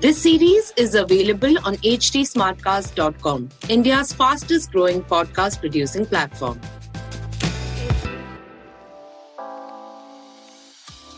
This 0.00 0.22
series 0.22 0.72
is 0.76 0.94
available 0.94 1.58
on 1.66 1.74
htsmartcast.com, 1.78 3.48
India's 3.68 4.12
fastest 4.12 4.70
growing 4.70 5.02
podcast 5.02 5.58
producing 5.58 6.06
platform. 6.06 6.60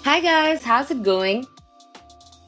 Hi 0.03 0.21
guys, 0.21 0.63
how's 0.63 0.91
it 0.91 1.03
going? 1.03 1.47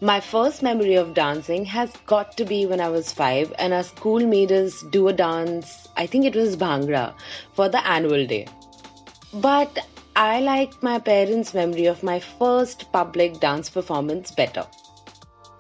My 0.01 0.21
first 0.21 0.63
memory 0.63 0.95
of 0.95 1.13
dancing 1.13 1.67
has 1.67 1.93
got 2.07 2.35
to 2.39 2.47
be 2.47 2.65
when 2.65 2.81
I 2.81 2.89
was 2.89 3.13
five 3.13 3.53
and 3.59 3.75
our 3.75 3.83
school 3.83 4.27
made 4.27 4.53
us 4.53 4.83
do 4.91 5.09
a 5.09 5.13
dance, 5.13 5.87
I 5.99 6.07
think 6.07 6.25
it 6.25 6.35
was 6.35 6.57
Bhangra, 6.57 7.13
for 7.53 7.69
the 7.69 7.87
annual 7.87 8.27
day. 8.27 8.47
But 9.35 9.87
I 10.17 10.41
like 10.41 10.83
my 10.83 10.99
parents' 10.99 11.53
memory 11.53 11.85
of 11.85 12.03
my 12.03 12.21
first 12.21 12.91
public 12.91 13.39
dance 13.39 13.69
performance 13.69 14.31
better. 14.31 14.67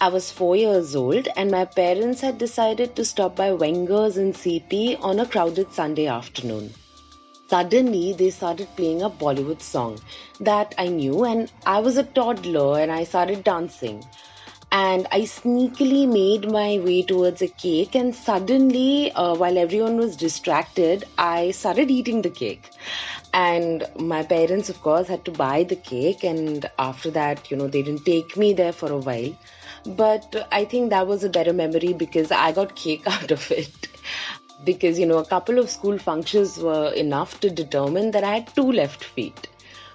I 0.03 0.09
was 0.09 0.33
four 0.33 0.57
years 0.57 0.97
old, 0.97 1.29
and 1.37 1.49
my 1.53 1.65
parents 1.65 2.23
had 2.23 2.37
decided 2.37 2.97
to 2.97 3.05
stop 3.05 3.37
by 3.37 3.53
Wenger's 3.53 4.17
in 4.17 4.33
CP 4.33 4.99
on 5.01 5.21
a 5.21 5.27
crowded 5.27 5.73
Sunday 5.73 6.09
afternoon. 6.09 6.75
Suddenly, 7.49 8.15
they 8.15 8.31
started 8.31 8.67
playing 8.75 9.03
a 9.03 9.11
Bollywood 9.11 9.63
song 9.63 10.01
that 10.41 10.75
I 10.77 10.89
knew, 10.89 11.23
and 11.23 11.49
I 11.65 11.79
was 11.79 11.99
a 11.99 12.03
toddler 12.03 12.81
and 12.81 12.91
I 12.91 13.05
started 13.05 13.45
dancing. 13.45 14.05
And 14.73 15.07
I 15.13 15.21
sneakily 15.21 16.09
made 16.09 16.51
my 16.51 16.81
way 16.81 17.03
towards 17.03 17.41
a 17.41 17.47
cake, 17.47 17.95
and 17.95 18.13
suddenly, 18.13 19.13
uh, 19.13 19.37
while 19.37 19.57
everyone 19.57 19.99
was 19.99 20.17
distracted, 20.17 21.05
I 21.17 21.53
started 21.53 21.93
eating 21.93 22.23
the 22.23 22.31
cake 22.31 22.73
and 23.33 23.87
my 23.99 24.23
parents 24.23 24.69
of 24.69 24.81
course 24.83 25.09
had 25.09 25.25
to 25.25 25.31
buy 25.31 25.63
the 25.65 25.77
cake 25.77 26.23
and 26.23 26.69
after 26.79 27.11
that 27.11 27.51
you 27.51 27.57
know 27.57 27.67
they 27.67 27.83
didn't 27.83 28.05
take 28.05 28.37
me 28.37 28.53
there 28.53 28.73
for 28.73 28.93
a 28.93 28.99
while 28.99 29.33
but 29.85 30.49
I 30.53 30.65
think 30.65 30.91
that 30.91 31.07
was 31.07 31.25
a 31.25 31.29
better 31.29 31.53
memory 31.53 31.93
because 31.93 32.31
I 32.31 32.53
got 32.53 32.77
cake 32.77 33.03
out 33.07 33.31
of 33.31 33.51
it. 33.51 33.89
because, 34.65 34.99
you 34.99 35.07
know, 35.07 35.19
a 35.19 35.25
couple 35.25 35.59
of 35.59 35.71
school 35.71 35.99
functions 35.99 36.59
were 36.59 36.93
enough 36.93 37.41
to 37.41 37.51
determine 37.51 38.13
that 38.13 38.25
I 38.25 38.35
had 38.39 38.55
two 38.55 38.71
left 38.71 39.05
feet. 39.05 39.49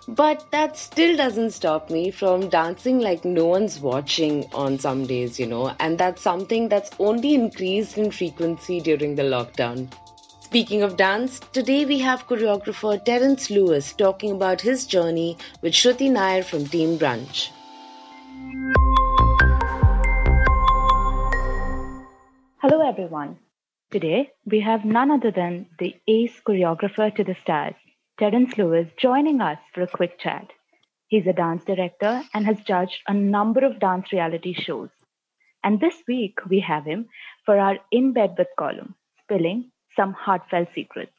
But 0.10 0.46
that 0.52 0.78
still 0.78 1.18
doesn't 1.18 1.52
stop 1.52 1.90
me 1.90 2.12
from 2.12 2.48
dancing 2.48 3.00
like 3.00 3.26
no 3.26 3.46
one's 3.46 3.80
watching 3.80 4.46
on 4.54 4.80
some 4.80 5.06
days, 5.06 5.38
you 5.38 5.48
know, 5.48 5.76
and 5.82 5.98
that's 5.98 6.22
something 6.22 6.70
that's 6.70 6.92
only 6.98 7.34
increased 7.34 7.98
in 7.98 8.12
frequency 8.12 8.80
during 8.80 9.16
the 9.16 9.24
lockdown. 9.24 9.92
Speaking 10.40 10.82
of 10.82 10.96
dance, 10.96 11.42
today 11.52 11.84
we 11.84 12.00
have 12.00 12.26
choreographer 12.26 13.04
Terence 13.04 13.50
Lewis 13.50 13.92
talking 13.92 14.32
about 14.32 14.62
his 14.62 14.86
journey 14.86 15.38
with 15.62 15.74
Shruti 15.74 16.10
Nair 16.10 16.42
from 16.42 16.66
Team 16.66 16.98
Brunch. 16.98 17.50
Hello, 22.70 22.86
everyone. 22.86 23.38
Today, 23.92 24.30
we 24.46 24.60
have 24.60 24.84
none 24.84 25.10
other 25.10 25.32
than 25.32 25.68
the 25.80 25.96
ace 26.06 26.42
choreographer 26.46 27.16
to 27.16 27.24
the 27.24 27.38
stars, 27.42 27.76
Terence 28.20 28.58
Lewis, 28.58 28.90
joining 28.98 29.40
us 29.40 29.58
for 29.74 29.84
a 29.84 29.88
quick 29.88 30.20
chat. 30.20 30.48
He's 31.08 31.26
a 31.28 31.32
dance 31.32 31.64
director 31.64 32.24
and 32.34 32.46
has 32.46 32.60
judged 32.68 33.00
a 33.08 33.14
number 33.14 33.64
of 33.64 33.80
dance 33.80 34.12
reality 34.12 34.54
shows. 34.54 34.90
And 35.64 35.80
this 35.80 35.96
week, 36.10 36.40
we 36.50 36.60
have 36.60 36.84
him 36.84 37.08
for 37.46 37.58
our 37.58 37.78
In 37.90 38.12
Bed 38.12 38.36
with 38.38 38.50
column, 38.60 38.96
spilling 39.24 39.72
some 39.96 40.12
heartfelt 40.12 40.68
secrets. 40.76 41.16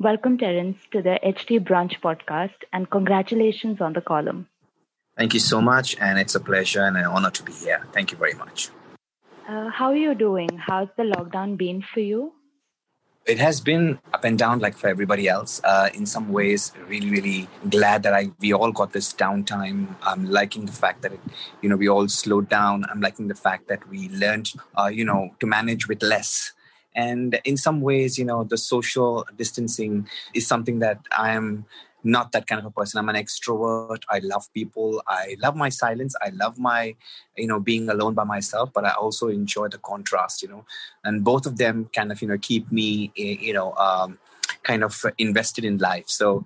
Welcome, 0.00 0.36
Terence, 0.36 0.78
to 0.90 1.00
the 1.00 1.20
HT 1.24 1.60
Brunch 1.60 2.00
podcast, 2.00 2.58
and 2.72 2.90
congratulations 2.90 3.80
on 3.80 3.92
the 3.92 4.00
column. 4.00 4.48
Thank 5.16 5.32
you 5.34 5.40
so 5.40 5.60
much, 5.60 5.96
and 6.00 6.18
it's 6.18 6.34
a 6.34 6.40
pleasure 6.40 6.82
and 6.82 6.96
an 6.96 7.04
honor 7.04 7.30
to 7.30 7.44
be 7.44 7.52
here. 7.52 7.86
Thank 7.92 8.10
you 8.10 8.18
very 8.18 8.34
much. 8.34 8.70
Uh, 9.48 9.68
how 9.70 9.86
are 9.86 9.96
you 9.96 10.14
doing? 10.14 10.48
How's 10.56 10.88
the 10.96 11.02
lockdown 11.02 11.56
been 11.56 11.82
for 11.82 12.00
you? 12.00 12.32
It 13.26 13.38
has 13.38 13.60
been 13.60 14.00
up 14.12 14.24
and 14.24 14.38
down 14.38 14.58
like 14.58 14.76
for 14.76 14.88
everybody 14.88 15.28
else. 15.28 15.60
Uh, 15.62 15.90
in 15.94 16.06
some 16.06 16.32
ways, 16.32 16.72
really, 16.88 17.10
really 17.10 17.48
glad 17.68 18.02
that 18.02 18.14
I 18.14 18.30
we 18.40 18.52
all 18.52 18.72
got 18.72 18.92
this 18.92 19.12
downtime. 19.12 19.94
I'm 20.02 20.28
liking 20.28 20.66
the 20.66 20.72
fact 20.72 21.02
that 21.02 21.12
it, 21.12 21.20
you 21.60 21.68
know 21.68 21.76
we 21.76 21.88
all 21.88 22.08
slowed 22.08 22.48
down. 22.48 22.84
I'm 22.90 23.00
liking 23.00 23.28
the 23.28 23.34
fact 23.34 23.68
that 23.68 23.88
we 23.88 24.08
learned, 24.08 24.52
uh, 24.76 24.86
you 24.86 25.04
know, 25.04 25.34
to 25.38 25.46
manage 25.46 25.86
with 25.88 26.02
less. 26.02 26.52
And 26.94 27.40
in 27.44 27.56
some 27.56 27.80
ways, 27.80 28.18
you 28.18 28.24
know, 28.24 28.44
the 28.44 28.58
social 28.58 29.26
distancing 29.36 30.08
is 30.34 30.46
something 30.46 30.80
that 30.80 30.98
I 31.16 31.32
am 31.32 31.64
not 32.04 32.32
that 32.32 32.46
kind 32.46 32.58
of 32.58 32.64
a 32.64 32.70
person. 32.70 32.98
I'm 32.98 33.08
an 33.08 33.16
extrovert. 33.16 34.02
I 34.08 34.18
love 34.20 34.52
people. 34.52 35.02
I 35.06 35.36
love 35.40 35.56
my 35.56 35.68
silence. 35.68 36.14
I 36.20 36.30
love 36.30 36.58
my 36.58 36.94
you 37.36 37.46
know 37.46 37.60
being 37.60 37.88
alone 37.88 38.12
by 38.12 38.24
myself 38.24 38.70
but 38.74 38.84
i 38.84 38.90
also 38.90 39.28
enjoy 39.28 39.68
the 39.68 39.78
contrast 39.78 40.42
you 40.42 40.48
know. 40.48 40.64
And 41.04 41.24
both 41.24 41.46
of 41.46 41.56
them 41.58 41.88
kind 41.94 42.12
of 42.12 42.20
you 42.22 42.28
know 42.28 42.38
keep 42.38 42.70
me 42.70 43.12
eh, 43.18 43.36
you 43.40 43.52
know 43.52 43.72
um, 43.74 44.18
kind 44.62 44.84
of 44.84 45.04
invested 45.18 45.64
in 45.64 45.78
life. 45.78 46.04
So 46.08 46.44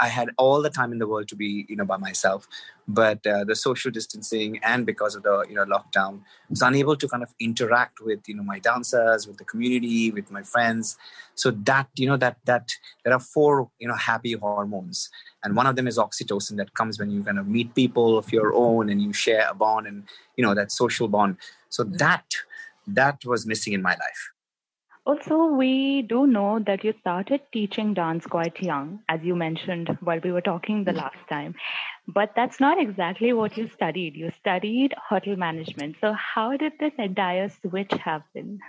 I 0.00 0.08
had 0.08 0.30
all 0.38 0.62
the 0.62 0.70
time 0.70 0.92
in 0.92 0.98
the 0.98 1.06
world 1.06 1.28
to 1.28 1.36
be, 1.36 1.66
you 1.68 1.76
know, 1.76 1.84
by 1.84 1.96
myself. 1.96 2.46
But 2.86 3.26
uh, 3.26 3.44
the 3.44 3.56
social 3.56 3.90
distancing 3.90 4.58
and 4.62 4.86
because 4.86 5.14
of 5.14 5.22
the, 5.24 5.44
you 5.48 5.54
know, 5.54 5.64
lockdown, 5.64 6.20
I 6.20 6.50
was 6.50 6.62
unable 6.62 6.96
to 6.96 7.08
kind 7.08 7.22
of 7.22 7.34
interact 7.40 8.00
with, 8.00 8.20
you 8.26 8.34
know, 8.34 8.42
my 8.42 8.58
dancers, 8.60 9.26
with 9.26 9.36
the 9.36 9.44
community, 9.44 10.10
with 10.10 10.30
my 10.30 10.42
friends. 10.42 10.96
So 11.34 11.50
that, 11.50 11.88
you 11.96 12.06
know, 12.06 12.16
that 12.16 12.36
that 12.46 12.70
there 13.04 13.12
are 13.12 13.20
four, 13.20 13.70
you 13.78 13.88
know, 13.88 13.94
happy 13.94 14.32
hormones, 14.32 15.10
and 15.42 15.54
one 15.54 15.66
of 15.66 15.76
them 15.76 15.86
is 15.86 15.98
oxytocin 15.98 16.56
that 16.56 16.74
comes 16.74 16.98
when 16.98 17.10
you 17.10 17.22
kind 17.22 17.38
of 17.38 17.46
meet 17.46 17.74
people 17.74 18.16
of 18.16 18.32
your 18.32 18.54
own 18.54 18.88
and 18.88 19.02
you 19.02 19.12
share 19.12 19.46
a 19.50 19.54
bond 19.54 19.86
and, 19.86 20.04
you 20.36 20.44
know, 20.44 20.54
that 20.54 20.72
social 20.72 21.08
bond. 21.08 21.36
So 21.68 21.84
that 21.84 22.24
that 22.86 23.24
was 23.24 23.46
missing 23.46 23.72
in 23.74 23.82
my 23.82 23.92
life. 23.92 24.32
Also, 25.08 25.46
we 25.46 26.02
do 26.02 26.26
know 26.28 26.60
that 26.60 26.84
you 26.84 26.94
started 27.00 27.40
teaching 27.52 27.94
dance 27.94 28.26
quite 28.26 28.62
young, 28.62 29.02
as 29.08 29.20
you 29.24 29.34
mentioned 29.34 29.88
while 30.02 30.20
we 30.22 30.30
were 30.30 30.42
talking 30.42 30.84
the 30.84 30.92
last 30.92 31.18
time. 31.28 31.54
But 32.06 32.32
that's 32.36 32.60
not 32.60 32.80
exactly 32.80 33.32
what 33.32 33.56
you 33.56 33.68
studied. 33.70 34.14
You 34.14 34.30
studied 34.38 34.94
hotel 35.08 35.34
management. 35.34 35.96
So, 36.00 36.12
how 36.12 36.56
did 36.56 36.74
this 36.78 36.92
entire 36.98 37.48
switch 37.48 37.92
happen? 37.92 38.60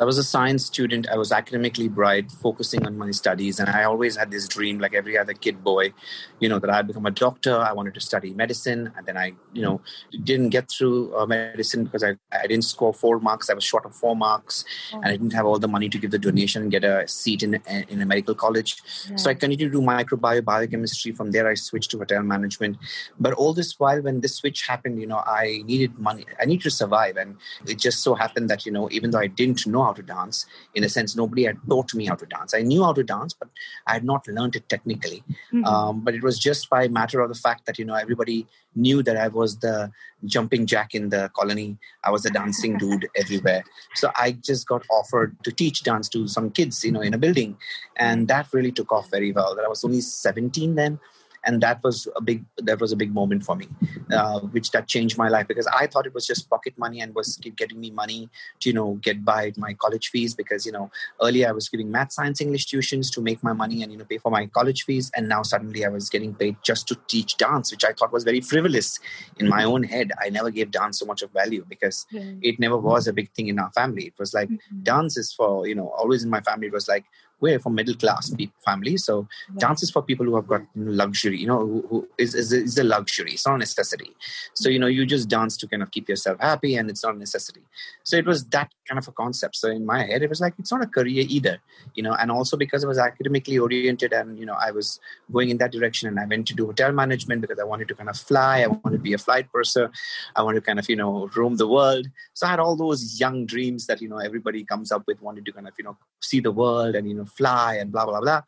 I 0.00 0.04
was 0.04 0.18
a 0.18 0.24
science 0.24 0.64
student. 0.64 1.08
I 1.08 1.16
was 1.16 1.30
academically 1.30 1.86
bright, 1.86 2.28
focusing 2.32 2.84
on 2.84 2.98
my 2.98 3.12
studies, 3.12 3.60
and 3.60 3.70
I 3.70 3.84
always 3.84 4.16
had 4.16 4.28
this 4.32 4.48
dream, 4.48 4.80
like 4.80 4.92
every 4.92 5.16
other 5.16 5.34
kid 5.34 5.62
boy, 5.62 5.92
you 6.40 6.48
know, 6.48 6.58
that 6.58 6.68
I'd 6.68 6.88
become 6.88 7.06
a 7.06 7.12
doctor. 7.12 7.56
I 7.56 7.72
wanted 7.72 7.94
to 7.94 8.00
study 8.00 8.34
medicine, 8.34 8.90
and 8.96 9.06
then 9.06 9.16
I, 9.16 9.34
you 9.52 9.62
know, 9.62 9.80
didn't 10.24 10.48
get 10.48 10.68
through 10.68 11.16
uh, 11.16 11.26
medicine 11.26 11.84
because 11.84 12.02
I, 12.02 12.16
I 12.32 12.48
didn't 12.48 12.64
score 12.64 12.92
four 12.92 13.20
marks. 13.20 13.48
I 13.48 13.54
was 13.54 13.62
short 13.62 13.86
of 13.86 13.94
four 13.94 14.16
marks, 14.16 14.64
oh. 14.92 14.96
and 14.96 15.04
I 15.04 15.12
didn't 15.12 15.32
have 15.32 15.46
all 15.46 15.60
the 15.60 15.68
money 15.68 15.88
to 15.88 15.96
give 15.96 16.10
the 16.10 16.18
donation 16.18 16.62
and 16.62 16.72
get 16.72 16.82
a 16.82 17.06
seat 17.06 17.44
in 17.44 17.54
in 17.88 18.02
a 18.02 18.06
medical 18.06 18.34
college. 18.34 18.76
Yeah. 19.08 19.14
So 19.14 19.30
I 19.30 19.34
continued 19.34 19.72
to 19.72 19.78
do 19.78 19.86
microbiome 19.86 20.44
biochemistry. 20.44 21.12
From 21.12 21.30
there, 21.30 21.46
I 21.46 21.54
switched 21.54 21.92
to 21.92 21.98
hotel 21.98 22.24
management. 22.24 22.78
But 23.20 23.34
all 23.34 23.54
this 23.54 23.78
while, 23.78 24.02
when 24.02 24.22
this 24.22 24.34
switch 24.34 24.66
happened, 24.66 25.00
you 25.00 25.06
know, 25.06 25.22
I 25.24 25.62
needed 25.66 25.96
money. 26.00 26.26
I 26.40 26.46
needed 26.46 26.64
to 26.64 26.72
survive, 26.72 27.16
and 27.16 27.36
it 27.68 27.78
just 27.78 28.02
so 28.02 28.16
happened 28.16 28.50
that 28.50 28.66
you 28.66 28.72
know, 28.72 28.88
even 28.90 29.12
though 29.12 29.20
I 29.20 29.28
didn't 29.28 29.64
know 29.68 29.83
know 29.84 29.90
how 29.90 29.92
to 29.92 30.02
dance. 30.02 30.46
In 30.74 30.84
a 30.84 30.88
sense, 30.88 31.16
nobody 31.16 31.44
had 31.44 31.58
taught 31.68 31.94
me 31.94 32.06
how 32.06 32.14
to 32.14 32.26
dance. 32.26 32.54
I 32.54 32.62
knew 32.62 32.82
how 32.82 32.92
to 32.92 33.02
dance, 33.02 33.34
but 33.34 33.48
I 33.86 33.94
had 33.94 34.04
not 34.04 34.26
learned 34.26 34.56
it 34.56 34.68
technically. 34.68 35.22
Mm-hmm. 35.52 35.64
Um, 35.64 36.00
but 36.00 36.14
it 36.14 36.22
was 36.22 36.38
just 36.38 36.70
by 36.70 36.88
matter 36.88 37.20
of 37.20 37.28
the 37.28 37.34
fact 37.34 37.66
that 37.66 37.78
you 37.78 37.84
know 37.84 37.94
everybody 37.94 38.46
knew 38.74 39.02
that 39.02 39.16
I 39.16 39.28
was 39.28 39.58
the 39.58 39.90
jumping 40.24 40.66
jack 40.66 40.94
in 40.94 41.10
the 41.10 41.30
colony. 41.34 41.78
I 42.02 42.10
was 42.10 42.22
the 42.22 42.30
dancing 42.30 42.78
dude 42.82 43.08
everywhere. 43.16 43.64
So 43.94 44.10
I 44.16 44.32
just 44.32 44.66
got 44.66 44.84
offered 44.90 45.36
to 45.44 45.52
teach 45.52 45.82
dance 45.82 46.08
to 46.10 46.26
some 46.28 46.50
kids, 46.50 46.84
you 46.84 46.92
know, 46.92 47.00
in 47.00 47.14
a 47.14 47.18
building, 47.18 47.56
and 47.96 48.28
that 48.28 48.48
really 48.52 48.72
took 48.72 48.92
off 48.92 49.10
very 49.10 49.32
well. 49.32 49.54
That 49.54 49.64
I 49.64 49.68
was 49.68 49.84
only 49.84 50.00
17 50.00 50.74
then 50.74 50.98
and 51.46 51.60
that 51.60 51.82
was 51.82 52.08
a 52.16 52.22
big 52.22 52.44
that 52.58 52.80
was 52.80 52.92
a 52.92 52.96
big 52.96 53.12
moment 53.12 53.44
for 53.44 53.56
me 53.56 53.68
uh, 54.12 54.40
which 54.40 54.70
that 54.70 54.86
changed 54.86 55.18
my 55.18 55.28
life 55.28 55.46
because 55.46 55.66
i 55.68 55.86
thought 55.86 56.06
it 56.06 56.14
was 56.14 56.26
just 56.26 56.48
pocket 56.50 56.76
money 56.78 57.00
and 57.00 57.14
was 57.14 57.36
getting 57.56 57.80
me 57.80 57.90
money 57.90 58.28
to 58.60 58.68
you 58.68 58.74
know 58.74 58.94
get 59.02 59.24
by 59.24 59.52
my 59.56 59.72
college 59.74 60.08
fees 60.08 60.34
because 60.34 60.66
you 60.66 60.72
know 60.72 60.90
earlier 61.22 61.48
i 61.48 61.52
was 61.52 61.68
giving 61.68 61.90
math 61.90 62.12
science 62.12 62.40
english 62.40 62.66
tuitions 62.66 63.12
to 63.12 63.20
make 63.20 63.42
my 63.42 63.52
money 63.52 63.82
and 63.82 63.92
you 63.92 63.98
know 63.98 64.04
pay 64.04 64.18
for 64.18 64.30
my 64.30 64.46
college 64.46 64.84
fees. 64.84 65.10
And 65.16 65.28
now 65.28 65.42
suddenly 65.42 65.84
i 65.84 65.88
was 65.88 66.08
getting 66.10 66.34
paid 66.34 66.56
just 66.62 66.86
to 66.88 66.98
teach 67.08 67.36
dance 67.36 67.70
which 67.70 67.84
i 67.84 67.92
thought 67.92 68.12
was 68.12 68.24
very 68.24 68.40
frivolous 68.40 68.98
in 69.38 69.48
my 69.48 69.64
own 69.64 69.82
head. 69.82 70.12
I 70.20 70.30
never 70.30 70.50
gave 70.50 70.70
dance 70.70 70.98
so 70.98 71.06
much 71.06 71.22
of 71.22 71.30
value 71.30 71.64
because 71.68 72.06
it 72.10 72.58
never 72.58 72.76
was 72.76 73.06
a 73.06 73.12
big 73.12 73.30
thing 73.32 73.48
in 73.48 73.58
our 73.58 73.70
family. 73.72 74.04
It 74.04 74.14
was 74.18 74.34
like 74.34 74.48
mm-hmm. 74.48 74.82
dance 74.82 75.16
is 75.16 75.32
for 75.32 75.66
you 75.66 75.74
know 75.74 75.88
always 75.90 76.24
in 76.24 76.30
my 76.30 76.40
family 76.40 76.68
it 76.68 76.72
was 76.72 76.88
like 76.88 77.04
we're 77.40 77.58
from 77.58 77.74
middle 77.74 77.94
class 77.94 78.34
family 78.64 78.96
so 78.96 79.26
yeah. 79.52 79.60
dance 79.66 79.82
is 79.82 79.90
for 79.90 80.02
people 80.02 80.26
who 80.26 80.36
have 80.36 80.46
got 80.46 80.62
luxury 80.74 81.38
you 81.38 81.46
know 81.46 81.60
who, 81.60 81.86
who 81.88 82.08
is, 82.18 82.34
is, 82.34 82.52
is 82.52 82.78
a 82.78 82.84
luxury 82.84 83.32
it's 83.32 83.46
not 83.46 83.54
a 83.54 83.58
necessity. 83.58 84.10
So 84.54 84.68
you 84.68 84.78
know 84.78 84.86
you 84.86 85.06
just 85.06 85.28
dance 85.28 85.56
to 85.58 85.66
kind 85.66 85.82
of 85.82 85.90
keep 85.90 86.08
yourself 86.08 86.38
happy 86.40 86.76
and 86.76 86.88
it's 86.90 87.02
not 87.04 87.14
a 87.14 87.18
necessity. 87.18 87.62
So 88.02 88.16
it 88.16 88.26
was 88.26 88.44
that 88.46 88.72
kind 88.88 88.98
of 88.98 89.08
a 89.08 89.12
concept. 89.12 89.56
So 89.56 89.68
in 89.70 89.84
my 89.86 90.04
head 90.04 90.22
it 90.22 90.28
was 90.28 90.40
like 90.40 90.54
it's 90.58 90.72
not 90.72 90.82
a 90.82 90.86
career 90.86 91.24
either 91.28 91.60
you 91.94 92.02
know 92.02 92.14
and 92.14 92.30
also 92.30 92.56
because 92.56 92.84
it 92.84 92.86
was 92.86 92.98
academically 92.98 93.58
oriented 93.58 94.12
and 94.12 94.38
you 94.38 94.46
know 94.46 94.56
i 94.60 94.70
was 94.70 95.00
going 95.32 95.50
in 95.50 95.58
that 95.58 95.72
direction 95.72 96.08
and 96.08 96.18
i 96.18 96.24
went 96.24 96.46
to 96.46 96.54
do 96.54 96.66
hotel 96.66 96.92
management 96.92 97.40
because 97.40 97.58
i 97.58 97.64
wanted 97.64 97.88
to 97.88 97.94
kind 97.94 98.08
of 98.08 98.16
fly 98.16 98.62
i 98.62 98.66
wanted 98.66 98.96
to 98.96 98.98
be 98.98 99.12
a 99.12 99.18
flight 99.18 99.50
purser 99.52 99.90
i 100.36 100.42
wanted 100.42 100.60
to 100.60 100.66
kind 100.66 100.78
of 100.78 100.88
you 100.88 100.96
know 100.96 101.30
roam 101.36 101.56
the 101.56 101.68
world. 101.68 102.06
So 102.34 102.46
i 102.46 102.50
had 102.50 102.60
all 102.60 102.76
those 102.76 103.20
young 103.20 103.46
dreams 103.46 103.86
that 103.86 104.00
you 104.00 104.08
know 104.08 104.18
everybody 104.18 104.64
comes 104.64 104.92
up 104.92 105.04
with 105.06 105.20
wanting 105.22 105.44
to 105.44 105.52
kind 105.52 105.68
of 105.68 105.74
you 105.78 105.84
know 105.84 105.96
see 106.20 106.40
the 106.40 106.52
world 106.52 106.94
and 106.94 107.08
you 107.08 107.14
know 107.14 107.23
fly 107.24 107.76
and 107.76 107.92
blah 107.92 108.04
blah 108.06 108.20
blah. 108.20 108.42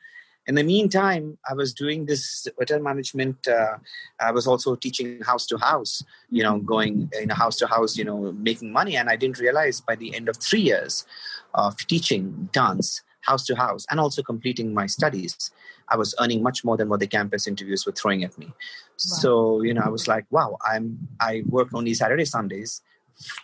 In 0.49 0.55
the 0.55 0.63
meantime 0.63 1.39
i 1.51 1.55
was 1.55 1.73
doing 1.75 2.07
this 2.07 2.47
hotel 2.59 2.81
management 2.81 3.49
uh, 3.49 3.79
i 4.21 4.31
was 4.31 4.47
also 4.47 4.77
teaching 4.77 5.21
house 5.23 5.45
to 5.47 5.59
house 5.59 6.05
you 6.31 6.43
know 6.43 6.59
going 6.61 7.11
in 7.21 7.31
a 7.31 7.35
house 7.35 7.57
to 7.57 7.67
house 7.67 7.97
you 7.97 8.05
know 8.05 8.33
making 8.33 8.73
money. 8.73 8.97
And 8.97 9.09
i 9.09 9.17
didn't 9.17 9.41
realize 9.41 9.81
by 9.81 9.97
the 9.97 10.15
end 10.15 10.29
of 10.29 10.37
three 10.37 10.61
years 10.61 11.05
of 11.55 11.77
teaching 11.89 12.49
dance 12.53 13.03
house 13.23 13.45
to 13.47 13.57
house 13.57 13.85
and 13.91 13.99
also 13.99 14.23
completing 14.23 14.73
my 14.73 14.87
studies 14.87 15.51
i 15.89 15.97
was 15.97 16.15
earning 16.21 16.43
much 16.43 16.65
more 16.65 16.77
than 16.77 16.89
what 16.89 17.01
the 17.01 17.07
campus 17.07 17.47
interviews 17.47 17.85
were 17.85 17.93
throwing 17.93 18.23
at 18.25 18.37
me. 18.39 18.47
Wow. 18.47 18.55
so 18.97 19.63
you 19.63 19.75
know 19.75 19.83
i 19.85 19.89
was 19.89 20.07
like 20.07 20.25
wow 20.31 20.57
i'm 20.65 20.97
i 21.21 21.43
work 21.49 21.69
only 21.75 21.93
saturday 21.95 22.25
sundays 22.25 22.83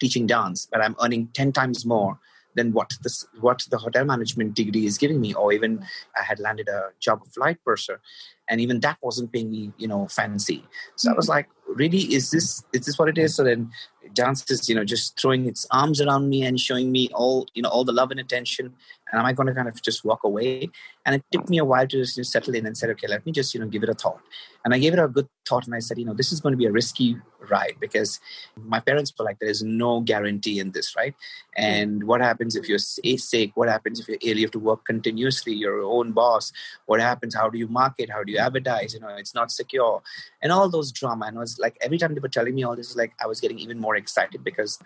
teaching 0.01 0.27
dance 0.27 0.69
but 0.71 0.81
i'm 0.81 0.97
earning 1.03 1.29
10 1.35 1.53
times 1.53 1.85
more 1.85 2.19
than 2.55 2.73
what 2.73 2.93
this 3.03 3.27
what 3.41 3.65
the 3.71 3.79
hotel 3.79 4.05
management 4.05 4.55
degree 4.55 4.87
is 4.87 4.99
giving 4.99 5.21
me 5.21 5.33
or 5.35 5.53
even 5.53 5.85
i 6.21 6.23
had 6.23 6.39
landed 6.39 6.69
a 6.69 6.91
job 7.01 7.21
of 7.23 7.33
flight 7.33 7.59
purser 7.65 8.01
and 8.49 8.61
even 8.61 8.81
that 8.81 8.99
wasn't 9.03 9.33
paying 9.33 9.51
me 9.51 9.73
you 9.79 9.89
know 9.89 10.07
fancy. 10.09 10.65
So 10.97 11.11
i 11.11 11.15
was 11.15 11.27
mm-hmm. 11.27 11.31
like 11.31 11.49
really? 11.67 12.15
Is 12.15 12.31
this 12.31 12.65
is 12.73 12.87
this 12.87 12.99
what 12.99 13.09
it 13.09 13.19
is? 13.19 13.35
So 13.35 13.45
then 13.45 13.71
dance 14.15 14.51
is 14.51 14.69
you 14.69 14.75
know 14.75 14.85
just 14.85 15.19
throwing 15.21 15.47
its 15.47 15.67
arms 15.71 16.01
around 16.01 16.29
me 16.29 16.43
and 16.45 16.61
showing 16.61 16.91
me 16.93 17.09
all 17.15 17.47
you 17.55 17.63
know 17.63 17.69
all 17.69 17.85
the 17.85 17.93
love 17.93 18.11
and 18.11 18.21
attention. 18.21 18.75
And 19.11 19.21
am 19.21 19.27
i 19.27 19.33
going 19.35 19.47
to 19.47 19.55
kind 19.55 19.69
of 19.69 19.81
just 19.83 20.05
walk 20.05 20.25
away? 20.25 20.71
And 21.05 21.17
it 21.17 21.25
took 21.31 21.49
me 21.51 21.59
a 21.59 21.65
while 21.65 21.87
to 21.87 22.05
just 22.05 22.25
settle 22.33 22.55
in 22.55 22.67
and 22.67 22.77
said 22.77 22.91
okay 22.91 23.07
let 23.07 23.25
me 23.27 23.33
just 23.33 23.55
you 23.55 23.61
know 23.61 23.67
give 23.67 23.83
it 23.83 23.89
a 23.89 23.95
thought. 23.95 24.21
And 24.65 24.75
i 24.75 24.79
gave 24.79 24.93
it 24.93 24.99
a 24.99 25.09
good 25.09 25.29
thought 25.49 25.67
and 25.67 25.75
i 25.75 25.81
said 25.81 25.99
you 25.99 26.05
know 26.05 26.15
this 26.15 26.33
is 26.33 26.41
going 26.41 26.53
to 26.53 26.57
be 26.57 26.67
a 26.67 26.73
risky 26.73 27.17
ride 27.51 27.75
because 27.81 28.21
my 28.57 28.79
parents 28.79 29.13
were 29.19 29.25
like 29.25 29.39
there 29.41 29.49
is 29.49 29.63
no 29.63 30.01
guarantee 30.01 30.59
in 30.59 30.71
this 30.73 30.95
right? 30.97 31.15
And 31.57 32.05
what 32.05 32.21
happens 32.21 32.57
if 32.57 32.69
you're 32.69 32.79
sick? 32.79 33.51
What 33.55 33.69
happens 33.69 34.01
if 34.01 34.09
you're 34.09 34.19
ill 34.23 34.37
you 34.37 34.45
have 34.45 34.53
to 34.53 34.59
work 34.59 34.85
continuously? 34.85 35.53
Your 35.53 35.83
own 35.83 36.13
boss? 36.13 36.53
What 36.87 37.01
happens? 37.01 37.35
How 37.35 37.49
do 37.51 37.59
you 37.59 37.69
market? 37.69 38.11
How 38.11 38.23
do 38.23 38.33
you 38.33 38.39
advertise? 38.39 38.95
You 38.95 39.01
know 39.01 39.09
it's 39.09 39.35
not 39.35 39.51
secure. 39.51 40.03
And 40.41 40.53
all 40.53 40.69
those 40.69 40.93
drama. 40.93 41.27
And 41.27 41.37
it 41.37 41.41
was 41.41 41.59
like 41.59 41.77
every 41.81 41.99
time 41.99 42.15
they 42.15 42.21
were 42.21 42.29
telling 42.29 42.55
me 42.55 42.63
all 42.63 42.77
this 42.77 42.97
like 42.97 43.13
i 43.21 43.27
was 43.27 43.41
getting 43.41 43.59
even 43.59 43.79
more 43.79 43.92
excited 43.95 44.43
because 44.45 44.79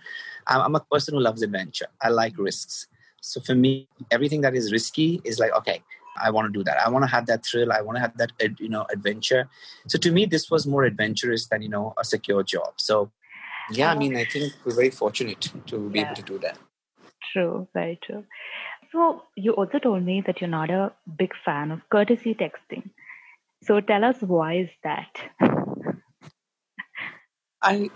i'm 0.46 0.74
a 0.74 0.80
person 0.80 1.14
who 1.14 1.20
loves 1.20 1.42
adventure 1.42 1.86
i 2.00 2.08
like 2.08 2.36
risks 2.38 2.88
so 3.26 3.40
for 3.40 3.56
me, 3.56 3.88
everything 4.12 4.42
that 4.42 4.54
is 4.54 4.70
risky 4.70 5.20
is 5.24 5.40
like, 5.40 5.52
okay, 5.52 5.82
I 6.16 6.30
want 6.30 6.46
to 6.46 6.56
do 6.56 6.62
that. 6.62 6.78
I 6.78 6.88
want 6.88 7.02
to 7.02 7.10
have 7.10 7.26
that 7.26 7.44
thrill. 7.44 7.72
I 7.72 7.80
want 7.80 7.96
to 7.96 8.00
have 8.00 8.16
that, 8.18 8.30
uh, 8.42 8.48
you 8.58 8.68
know, 8.68 8.86
adventure. 8.90 9.48
So 9.88 9.98
to 9.98 10.12
me, 10.12 10.26
this 10.26 10.48
was 10.48 10.64
more 10.64 10.84
adventurous 10.84 11.48
than, 11.48 11.60
you 11.60 11.68
know, 11.68 11.92
a 11.98 12.04
secure 12.04 12.44
job. 12.44 12.74
So 12.76 13.10
yeah, 13.72 13.90
I 13.90 13.98
mean, 13.98 14.16
I 14.16 14.24
think 14.24 14.52
we're 14.64 14.76
very 14.76 14.90
fortunate 14.90 15.50
to 15.66 15.90
be 15.90 15.98
yeah. 15.98 16.06
able 16.06 16.14
to 16.14 16.22
do 16.22 16.38
that. 16.38 16.56
True, 17.32 17.66
very 17.74 17.98
true. 18.00 18.24
So 18.92 19.24
you 19.34 19.52
also 19.52 19.80
told 19.80 20.04
me 20.04 20.22
that 20.24 20.40
you're 20.40 20.48
not 20.48 20.70
a 20.70 20.92
big 21.18 21.32
fan 21.44 21.72
of 21.72 21.80
courtesy 21.90 22.34
texting. 22.34 22.90
So 23.64 23.80
tell 23.80 24.04
us 24.04 24.16
why 24.20 24.58
is 24.58 24.70
that? 24.84 25.10
I 27.60 27.90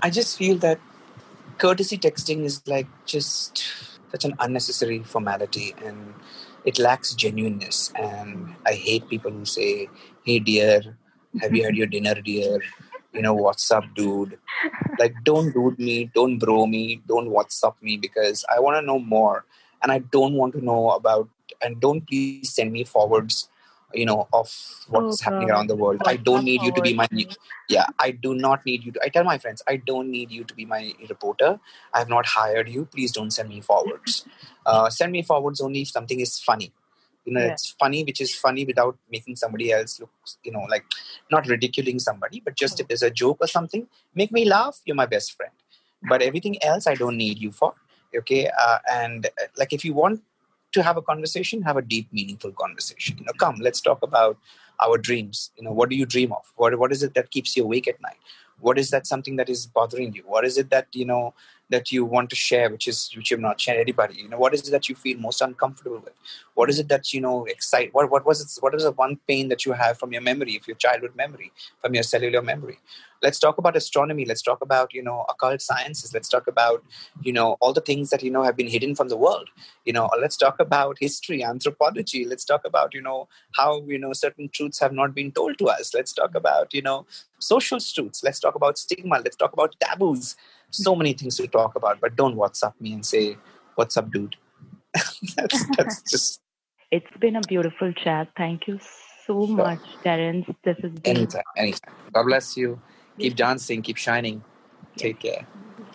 I 0.00 0.10
just 0.10 0.38
feel 0.38 0.58
that 0.58 0.78
courtesy 1.58 1.98
texting 1.98 2.44
is 2.44 2.62
like 2.68 2.86
just 3.04 3.64
such 4.12 4.24
an 4.24 4.34
unnecessary 4.38 5.00
formality 5.02 5.74
and 5.84 6.14
it 6.64 6.78
lacks 6.78 7.14
genuineness. 7.14 7.92
And 7.96 8.54
I 8.64 8.74
hate 8.74 9.08
people 9.08 9.32
who 9.32 9.44
say, 9.44 9.88
Hey, 10.24 10.38
dear, 10.38 10.96
have 11.40 11.54
you 11.54 11.64
had 11.64 11.76
your 11.76 11.86
dinner, 11.86 12.14
dear? 12.14 12.60
You 13.12 13.22
know, 13.22 13.34
what's 13.34 13.70
up, 13.70 13.84
dude? 13.96 14.38
Like, 14.98 15.14
don't 15.24 15.52
dude 15.52 15.78
me, 15.78 16.10
don't 16.14 16.38
bro 16.38 16.66
me, 16.66 17.00
don't 17.08 17.30
WhatsApp 17.30 17.74
me 17.82 17.96
because 17.96 18.44
I 18.54 18.60
want 18.60 18.76
to 18.76 18.86
know 18.86 18.98
more. 18.98 19.44
And 19.82 19.90
I 19.90 19.98
don't 19.98 20.34
want 20.34 20.52
to 20.54 20.64
know 20.64 20.90
about, 20.90 21.28
and 21.62 21.80
don't 21.80 22.06
please 22.06 22.52
send 22.52 22.72
me 22.72 22.84
forwards 22.84 23.48
you 23.94 24.04
know 24.04 24.28
of 24.32 24.52
what's 24.88 25.22
oh, 25.22 25.24
happening 25.24 25.50
around 25.50 25.68
the 25.68 25.76
world. 25.76 26.02
I 26.06 26.16
don't 26.16 26.44
need 26.44 26.62
you 26.62 26.72
to 26.72 26.82
be 26.82 26.94
my 26.94 27.08
yeah 27.68 27.86
i 27.98 28.10
do 28.10 28.34
not 28.34 28.64
need 28.64 28.84
you 28.84 28.92
to 28.92 29.00
i 29.04 29.08
tell 29.08 29.24
my 29.24 29.38
friends 29.38 29.62
i 29.68 29.76
don't 29.76 30.10
need 30.10 30.30
you 30.30 30.44
to 30.44 30.54
be 30.54 30.64
my 30.64 30.92
reporter. 31.08 31.58
I 31.92 31.98
have 31.98 32.08
not 32.08 32.26
hired 32.26 32.68
you. 32.68 32.84
Please 32.86 33.12
don't 33.12 33.30
send 33.30 33.48
me 33.48 33.60
forwards. 33.60 34.24
Uh, 34.66 34.90
send 34.90 35.12
me 35.12 35.22
forwards 35.22 35.62
only 35.62 35.80
if 35.80 35.88
something 35.88 36.20
is 36.20 36.38
funny. 36.40 36.70
You 37.24 37.32
know 37.32 37.40
yeah. 37.40 37.52
it's 37.52 37.70
funny 37.80 38.04
which 38.04 38.20
is 38.20 38.34
funny 38.34 38.66
without 38.66 38.98
making 39.10 39.36
somebody 39.36 39.72
else 39.72 39.98
look 39.98 40.10
you 40.44 40.52
know 40.52 40.66
like 40.68 40.84
not 41.30 41.46
ridiculing 41.46 41.98
somebody 41.98 42.42
but 42.44 42.54
just 42.54 42.78
if 42.78 42.86
there's 42.88 43.02
a 43.02 43.10
joke 43.10 43.38
or 43.40 43.46
something 43.46 43.86
make 44.14 44.30
me 44.30 44.44
laugh. 44.44 44.80
You're 44.84 44.96
my 44.96 45.06
best 45.06 45.34
friend. 45.36 45.52
But 46.02 46.20
everything 46.22 46.62
else 46.62 46.86
i 46.86 46.94
don't 46.94 47.16
need 47.16 47.38
you 47.38 47.50
for 47.50 47.74
okay? 48.16 48.50
Uh, 48.60 48.78
and 48.90 49.26
uh, 49.26 49.46
like 49.56 49.72
if 49.72 49.84
you 49.84 49.94
want 49.94 50.22
to 50.72 50.82
have 50.82 50.96
a 50.96 51.02
conversation, 51.02 51.62
have 51.62 51.76
a 51.76 51.82
deep, 51.82 52.12
meaningful 52.12 52.52
conversation. 52.52 53.18
You 53.18 53.24
know, 53.24 53.32
come, 53.38 53.56
let's 53.60 53.80
talk 53.80 54.02
about 54.02 54.38
our 54.80 54.98
dreams. 54.98 55.50
You 55.56 55.64
know, 55.64 55.72
what 55.72 55.88
do 55.88 55.96
you 55.96 56.06
dream 56.06 56.32
of? 56.32 56.52
What 56.56 56.78
what 56.78 56.92
is 56.92 57.02
it 57.02 57.14
that 57.14 57.30
keeps 57.30 57.56
you 57.56 57.64
awake 57.64 57.88
at 57.88 58.00
night? 58.00 58.18
What 58.60 58.78
is 58.78 58.90
that 58.90 59.06
something 59.06 59.36
that 59.36 59.48
is 59.48 59.66
bothering 59.66 60.14
you? 60.14 60.22
What 60.26 60.44
is 60.44 60.58
it 60.58 60.70
that 60.70 60.88
you 60.92 61.04
know 61.04 61.34
that 61.70 61.92
you 61.92 62.04
want 62.04 62.30
to 62.30 62.36
share, 62.36 62.70
which 62.70 62.88
is 62.88 63.10
which 63.16 63.30
you've 63.30 63.40
not 63.40 63.60
shared 63.60 63.78
anybody? 63.78 64.16
You 64.16 64.28
know, 64.28 64.38
what 64.38 64.54
is 64.54 64.66
it 64.66 64.70
that 64.70 64.88
you 64.88 64.94
feel 64.94 65.18
most 65.18 65.40
uncomfortable 65.40 65.98
with? 65.98 66.14
What 66.54 66.70
is 66.70 66.78
it 66.78 66.88
that 66.88 67.12
you 67.12 67.20
know 67.20 67.44
excite? 67.44 67.92
What 67.94 68.10
what 68.10 68.26
was 68.26 68.40
it? 68.40 68.62
What 68.62 68.74
is 68.74 68.84
the 68.84 68.92
one 68.92 69.18
pain 69.28 69.48
that 69.48 69.64
you 69.66 69.72
have 69.72 69.98
from 69.98 70.12
your 70.12 70.22
memory, 70.22 70.56
of 70.56 70.66
your 70.66 70.76
childhood 70.76 71.14
memory, 71.16 71.52
from 71.82 71.94
your 71.94 72.02
cellular 72.02 72.42
memory? 72.42 72.78
let's 73.22 73.38
talk 73.38 73.58
about 73.58 73.76
astronomy 73.76 74.24
let's 74.24 74.42
talk 74.42 74.60
about 74.60 74.92
you 74.94 75.02
know 75.02 75.24
occult 75.28 75.60
sciences 75.60 76.14
let's 76.14 76.28
talk 76.28 76.46
about 76.46 76.82
you 77.22 77.32
know 77.32 77.56
all 77.60 77.72
the 77.72 77.80
things 77.80 78.10
that 78.10 78.22
you 78.22 78.30
know 78.30 78.42
have 78.42 78.56
been 78.56 78.68
hidden 78.68 78.94
from 78.94 79.08
the 79.08 79.16
world 79.16 79.48
you 79.84 79.92
know 79.92 80.08
let's 80.20 80.36
talk 80.36 80.60
about 80.60 80.96
history 81.00 81.42
anthropology 81.42 82.24
let's 82.24 82.44
talk 82.44 82.64
about 82.64 82.94
you 82.94 83.02
know 83.02 83.28
how 83.52 83.82
you 83.86 83.98
know 83.98 84.12
certain 84.12 84.48
truths 84.48 84.78
have 84.78 84.92
not 84.92 85.14
been 85.14 85.32
told 85.32 85.58
to 85.58 85.68
us 85.68 85.92
let's 85.94 86.12
talk 86.12 86.34
about 86.34 86.72
you 86.72 86.82
know 86.82 87.06
social 87.38 87.78
truths 87.80 88.22
let's 88.22 88.40
talk 88.40 88.54
about 88.54 88.78
stigma 88.78 89.20
let's 89.24 89.36
talk 89.36 89.52
about 89.52 89.74
taboos 89.80 90.36
so 90.70 90.94
many 90.94 91.12
things 91.12 91.36
to 91.36 91.46
talk 91.46 91.74
about 91.74 92.00
but 92.00 92.16
don't 92.16 92.36
whatsapp 92.36 92.72
me 92.80 92.92
and 92.92 93.04
say 93.04 93.36
what's 93.74 93.96
up 93.96 94.10
dude 94.10 94.36
that's 95.36 95.68
that's 95.76 96.02
just 96.10 96.40
it's 96.90 97.16
been 97.20 97.36
a 97.36 97.40
beautiful 97.42 97.92
chat 97.92 98.28
thank 98.36 98.66
you 98.66 98.78
so 99.26 99.46
sure. 99.46 99.56
much 99.56 99.80
terence 100.02 100.46
this 100.64 100.76
is 100.82 100.92
anytime 101.04 101.42
anytime 101.56 101.94
god 102.12 102.24
bless 102.24 102.56
you 102.56 102.80
keep 103.18 103.36
dancing, 103.36 103.82
keep 103.82 103.96
shining. 103.96 104.42
Take 104.96 105.20
care. 105.20 105.46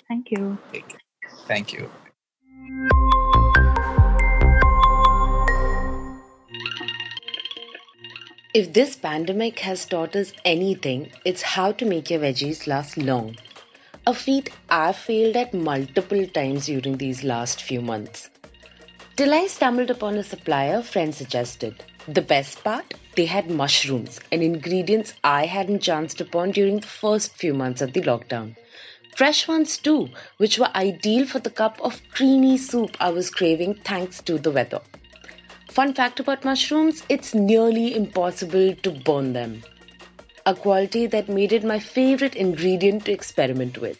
Thank 0.07 0.31
you. 0.31 0.57
Take 0.71 0.87
care. 0.89 0.99
Thank 1.47 1.73
you. 1.73 1.89
If 8.53 8.71
this 8.71 8.95
pandemic 8.95 9.59
has 9.59 9.85
taught 9.85 10.15
us 10.15 10.31
anything, 10.45 11.11
it's 11.25 11.41
how 11.41 11.71
to 11.71 11.85
make 11.85 12.11
your 12.11 12.19
veggies 12.19 12.67
last 12.67 12.97
long. 12.97 13.35
A 14.05 14.13
feat 14.13 14.49
I've 14.69 14.97
failed 14.97 15.37
at 15.37 15.53
multiple 15.53 16.27
times 16.27 16.65
during 16.65 16.97
these 16.97 17.23
last 17.23 17.61
few 17.61 17.79
months. 17.79 18.29
Till 19.15 19.33
I 19.33 19.47
stumbled 19.47 19.89
upon 19.89 20.17
a 20.17 20.23
supplier 20.23 20.81
friend 20.81 21.15
suggested. 21.15 21.81
The 22.09 22.21
best 22.21 22.65
part? 22.65 22.95
They 23.15 23.25
had 23.25 23.49
mushrooms, 23.49 24.19
an 24.29 24.41
ingredients 24.41 25.13
I 25.23 25.45
hadn't 25.45 25.83
chanced 25.83 26.19
upon 26.19 26.51
during 26.51 26.81
the 26.81 26.87
first 26.87 27.31
few 27.35 27.53
months 27.53 27.79
of 27.81 27.93
the 27.93 28.01
lockdown. 28.01 28.57
Fresh 29.15 29.47
ones 29.47 29.77
too, 29.77 30.09
which 30.35 30.59
were 30.59 30.75
ideal 30.75 31.25
for 31.25 31.39
the 31.39 31.49
cup 31.49 31.79
of 31.79 32.01
creamy 32.11 32.57
soup 32.57 32.97
I 32.99 33.09
was 33.09 33.29
craving 33.29 33.75
thanks 33.85 34.21
to 34.23 34.37
the 34.37 34.51
weather. 34.51 34.81
Fun 35.69 35.93
fact 35.93 36.19
about 36.19 36.43
mushrooms 36.43 37.03
it's 37.07 37.33
nearly 37.33 37.95
impossible 37.95 38.75
to 38.83 38.91
burn 38.91 39.31
them. 39.31 39.63
A 40.45 40.53
quality 40.53 41.05
that 41.07 41.29
made 41.29 41.53
it 41.53 41.63
my 41.63 41.79
favorite 41.79 42.35
ingredient 42.35 43.05
to 43.05 43.13
experiment 43.13 43.77
with. 43.77 43.97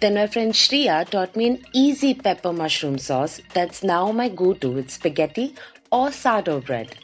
Then 0.00 0.14
my 0.14 0.26
friend 0.26 0.52
Shriya 0.52 1.08
taught 1.08 1.34
me 1.34 1.46
an 1.46 1.64
easy 1.72 2.12
pepper 2.12 2.52
mushroom 2.52 2.98
sauce 2.98 3.40
that's 3.54 3.82
now 3.82 4.12
my 4.12 4.28
go 4.28 4.52
to 4.52 4.70
with 4.70 4.90
spaghetti 4.90 5.54
or 5.90 6.12
sourdough 6.12 6.60
bread. 6.60 6.94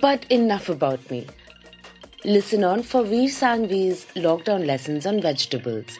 But 0.00 0.24
enough 0.30 0.68
about 0.68 1.10
me. 1.10 1.26
Listen 2.24 2.62
on 2.62 2.84
for 2.84 3.02
Vir 3.02 3.28
Sanghvi's 3.28 4.04
lockdown 4.14 4.66
lessons 4.66 5.06
on 5.06 5.20
vegetables. 5.20 5.98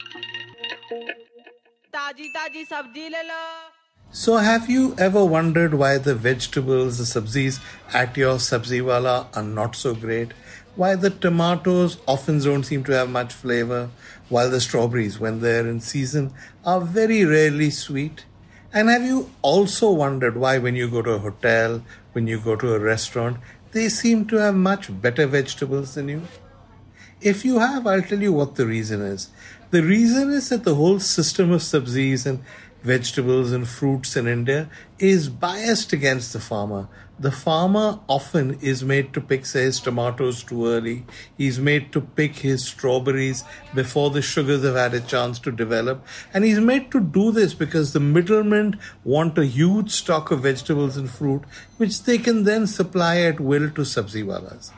So, 4.13 4.37
have 4.37 4.69
you 4.69 4.95
ever 4.99 5.25
wondered 5.25 5.75
why 5.75 5.99
the 5.99 6.15
vegetables, 6.15 6.99
the 6.99 7.05
sabzis 7.05 7.61
at 7.93 8.17
your 8.17 8.37
sabziwala 8.37 9.29
are 9.37 9.43
not 9.43 9.77
so 9.77 9.95
great? 9.95 10.33
Why 10.77 10.95
the 10.95 11.11
tomatoes 11.11 11.99
often 12.07 12.39
don't 12.41 12.65
seem 12.65 12.85
to 12.85 12.93
have 12.93 13.11
much 13.11 13.33
flavor, 13.33 13.91
while 14.29 14.51
the 14.51 14.61
strawberries, 14.61 15.19
when 15.19 15.41
they're 15.41 15.67
in 15.67 15.81
season, 15.81 16.33
are 16.65 16.81
very 16.81 17.25
rarely 17.25 17.71
sweet? 17.71 18.25
And 18.73 18.89
have 18.89 19.03
you 19.03 19.31
also 19.43 19.91
wondered 19.91 20.37
why, 20.37 20.59
when 20.59 20.77
you 20.77 20.89
go 20.89 21.03
to 21.03 21.13
a 21.13 21.19
hotel, 21.19 21.83
when 22.13 22.29
you 22.29 22.39
go 22.39 22.55
to 22.55 22.75
a 22.75 22.79
restaurant, 22.79 23.39
they 23.73 23.89
seem 23.89 24.27
to 24.27 24.37
have 24.37 24.55
much 24.55 24.89
better 25.03 25.27
vegetables 25.27 25.95
than 25.95 26.09
you? 26.09 26.23
If 27.21 27.45
you 27.45 27.59
have, 27.59 27.87
I'll 27.87 28.03
tell 28.03 28.23
you 28.23 28.33
what 28.33 28.55
the 28.55 28.67
reason 28.67 29.03
is. 29.03 29.31
The 29.71 29.83
reason 29.83 30.31
is 30.31 30.49
that 30.49 30.65
the 30.65 30.77
whole 30.77 31.01
system 31.01 31.51
of 31.51 31.61
sabzis 31.61 32.27
and 32.27 32.43
vegetables 32.83 33.53
and 33.53 33.69
fruits 33.69 34.17
in 34.17 34.27
India 34.27 34.71
is 34.99 35.29
biased 35.29 35.93
against 35.93 36.33
the 36.33 36.41
farmer. 36.41 36.89
The 37.19 37.31
farmer 37.31 38.01
often 38.09 38.59
is 38.63 38.83
made 38.83 39.13
to 39.13 39.21
pick, 39.21 39.45
say, 39.45 39.65
his 39.65 39.79
tomatoes 39.79 40.43
too 40.43 40.67
early. 40.67 41.05
He's 41.37 41.59
made 41.59 41.93
to 41.93 42.01
pick 42.01 42.37
his 42.37 42.67
strawberries 42.67 43.45
before 43.75 44.09
the 44.09 44.23
sugars 44.23 44.65
have 44.65 44.75
had 44.75 44.95
a 44.95 45.01
chance 45.01 45.39
to 45.41 45.53
develop. 45.53 46.07
And 46.33 46.45
he's 46.45 46.61
made 46.61 46.91
to 46.93 47.01
do 47.01 47.31
this 47.31 47.53
because 47.53 47.93
the 47.93 48.01
middlemen 48.01 48.79
want 49.05 49.37
a 49.37 49.45
huge 49.45 49.91
stock 49.91 50.31
of 50.31 50.45
vegetables 50.45 50.97
and 50.97 51.11
fruit, 51.11 51.43
which 51.77 52.05
they 52.05 52.17
can 52.17 52.45
then 52.45 52.67
supply 52.67 53.21
at 53.21 53.39
will 53.39 53.69
to 53.71 53.83
sabziwalas. 53.83 54.71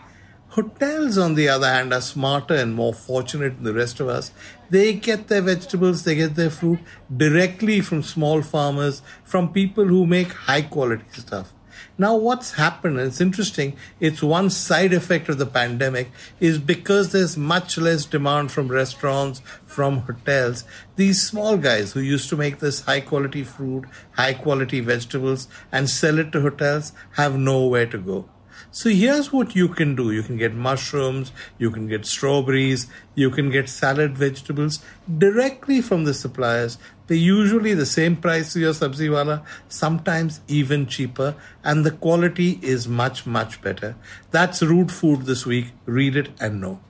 Hotels, 0.52 1.16
on 1.16 1.34
the 1.34 1.48
other 1.48 1.66
hand, 1.66 1.94
are 1.94 2.02
smarter 2.02 2.52
and 2.52 2.74
more 2.74 2.92
fortunate 2.92 3.54
than 3.54 3.64
the 3.64 3.72
rest 3.72 4.00
of 4.00 4.08
us. 4.08 4.32
They 4.68 4.92
get 4.92 5.28
their 5.28 5.40
vegetables, 5.40 6.04
they 6.04 6.14
get 6.14 6.34
their 6.34 6.50
fruit 6.50 6.80
directly 7.16 7.80
from 7.80 8.02
small 8.02 8.42
farmers, 8.42 9.00
from 9.24 9.54
people 9.54 9.86
who 9.86 10.04
make 10.04 10.30
high 10.30 10.60
quality 10.60 11.06
stuff. 11.12 11.54
Now, 11.96 12.16
what's 12.16 12.52
happened, 12.52 12.98
and 12.98 13.08
it's 13.08 13.20
interesting, 13.22 13.78
it's 13.98 14.22
one 14.22 14.50
side 14.50 14.92
effect 14.92 15.30
of 15.30 15.38
the 15.38 15.46
pandemic, 15.46 16.10
is 16.38 16.58
because 16.58 17.12
there's 17.12 17.38
much 17.38 17.78
less 17.78 18.04
demand 18.04 18.52
from 18.52 18.68
restaurants, 18.68 19.40
from 19.64 20.00
hotels. 20.00 20.64
These 20.96 21.26
small 21.26 21.56
guys 21.56 21.92
who 21.92 22.00
used 22.00 22.28
to 22.28 22.36
make 22.36 22.58
this 22.58 22.82
high 22.82 23.00
quality 23.00 23.42
fruit, 23.42 23.86
high 24.16 24.34
quality 24.34 24.80
vegetables, 24.80 25.48
and 25.72 25.88
sell 25.88 26.18
it 26.18 26.30
to 26.32 26.42
hotels 26.42 26.92
have 27.12 27.38
nowhere 27.38 27.86
to 27.86 27.96
go. 27.96 28.28
So 28.70 28.90
here's 28.90 29.32
what 29.32 29.54
you 29.54 29.68
can 29.68 29.94
do. 29.94 30.10
You 30.10 30.22
can 30.22 30.36
get 30.36 30.54
mushrooms, 30.54 31.32
you 31.58 31.70
can 31.70 31.88
get 31.88 32.06
strawberries, 32.06 32.86
you 33.14 33.30
can 33.30 33.50
get 33.50 33.68
salad 33.68 34.16
vegetables 34.16 34.82
directly 35.18 35.80
from 35.80 36.04
the 36.04 36.14
suppliers. 36.14 36.78
They're 37.06 37.16
usually 37.16 37.74
the 37.74 37.86
same 37.86 38.16
price 38.16 38.56
as 38.56 38.62
your 38.62 38.72
sabziwala, 38.72 39.44
sometimes 39.68 40.40
even 40.48 40.86
cheaper, 40.86 41.34
and 41.62 41.84
the 41.84 41.90
quality 41.90 42.58
is 42.62 42.88
much, 42.88 43.26
much 43.26 43.60
better. 43.60 43.96
That's 44.30 44.62
Rude 44.62 44.92
Food 44.92 45.26
this 45.26 45.44
week. 45.44 45.72
Read 45.84 46.16
it 46.16 46.30
and 46.40 46.60
know. 46.60 46.80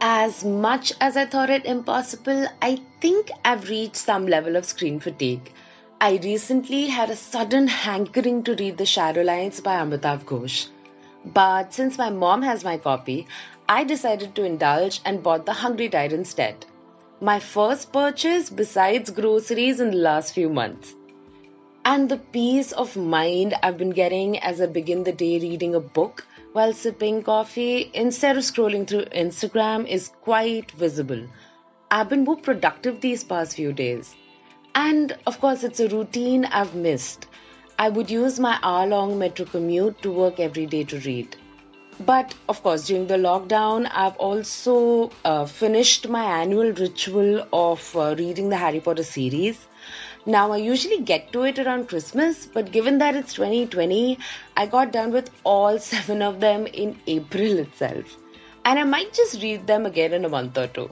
As 0.00 0.42
much 0.42 0.92
as 1.00 1.16
I 1.16 1.26
thought 1.26 1.50
it 1.50 1.66
impossible, 1.66 2.46
I 2.62 2.80
think 3.00 3.30
I've 3.44 3.68
reached 3.68 3.96
some 3.96 4.26
level 4.26 4.56
of 4.56 4.64
screen 4.64 4.98
fatigue. 4.98 5.52
I 6.00 6.16
recently 6.22 6.88
had 6.88 7.08
a 7.08 7.16
sudden 7.16 7.68
hankering 7.68 8.42
to 8.44 8.54
read 8.56 8.76
The 8.76 8.84
Shadow 8.84 9.22
Lines 9.22 9.60
by 9.60 9.76
Amitav 9.76 10.24
Ghosh. 10.24 10.68
But 11.24 11.72
since 11.72 11.96
my 11.96 12.10
mom 12.10 12.42
has 12.42 12.64
my 12.64 12.78
copy, 12.78 13.26
I 13.68 13.84
decided 13.84 14.34
to 14.34 14.44
indulge 14.44 15.00
and 15.04 15.22
bought 15.22 15.46
The 15.46 15.52
Hungry 15.52 15.88
Tide 15.88 16.12
instead. 16.12 16.66
My 17.20 17.38
first 17.38 17.92
purchase 17.92 18.50
besides 18.50 19.10
groceries 19.10 19.80
in 19.80 19.92
the 19.92 19.96
last 19.96 20.34
few 20.34 20.48
months. 20.48 20.94
And 21.84 22.08
the 22.08 22.18
peace 22.18 22.72
of 22.72 22.96
mind 22.96 23.54
I've 23.62 23.78
been 23.78 23.90
getting 23.90 24.38
as 24.40 24.60
I 24.60 24.66
begin 24.66 25.04
the 25.04 25.12
day 25.12 25.38
reading 25.38 25.74
a 25.74 25.80
book 25.80 26.26
while 26.52 26.72
sipping 26.72 27.22
coffee 27.22 27.90
instead 27.94 28.36
of 28.36 28.42
scrolling 28.42 28.86
through 28.86 29.04
Instagram 29.06 29.86
is 29.88 30.08
quite 30.22 30.72
visible. 30.72 31.26
I've 31.90 32.08
been 32.08 32.24
more 32.24 32.36
productive 32.36 33.00
these 33.00 33.22
past 33.22 33.54
few 33.54 33.72
days. 33.72 34.14
And 34.74 35.16
of 35.26 35.40
course, 35.40 35.62
it's 35.62 35.80
a 35.80 35.88
routine 35.88 36.44
I've 36.44 36.74
missed. 36.74 37.26
I 37.78 37.88
would 37.88 38.10
use 38.10 38.40
my 38.40 38.58
hour 38.62 38.86
long 38.86 39.18
metro 39.18 39.46
commute 39.46 40.02
to 40.02 40.10
work 40.10 40.40
every 40.40 40.66
day 40.66 40.84
to 40.84 40.98
read. 41.00 41.36
But 42.00 42.34
of 42.48 42.62
course, 42.62 42.88
during 42.88 43.06
the 43.06 43.16
lockdown, 43.16 43.88
I've 43.92 44.16
also 44.16 45.12
uh, 45.24 45.46
finished 45.46 46.08
my 46.08 46.24
annual 46.40 46.72
ritual 46.72 47.46
of 47.52 47.96
uh, 47.96 48.16
reading 48.18 48.48
the 48.48 48.56
Harry 48.56 48.80
Potter 48.80 49.04
series. 49.04 49.66
Now, 50.26 50.52
I 50.52 50.56
usually 50.56 51.00
get 51.02 51.32
to 51.32 51.44
it 51.44 51.58
around 51.58 51.88
Christmas, 51.88 52.46
but 52.46 52.72
given 52.72 52.98
that 52.98 53.14
it's 53.14 53.34
2020, 53.34 54.18
I 54.56 54.66
got 54.66 54.90
done 54.90 55.12
with 55.12 55.30
all 55.44 55.78
seven 55.90 56.20
of 56.22 56.40
them 56.40 56.66
in 56.66 56.98
April 57.06 57.58
itself. 57.58 58.16
And 58.64 58.78
I 58.78 58.84
might 58.84 59.12
just 59.12 59.40
read 59.42 59.66
them 59.66 59.86
again 59.86 60.12
in 60.12 60.24
a 60.24 60.28
month 60.28 60.58
or 60.58 60.66
two. 60.66 60.90